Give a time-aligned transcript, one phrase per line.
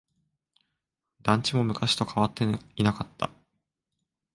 [1.21, 2.43] 団地も昔と変わって
[2.75, 3.29] いなかった。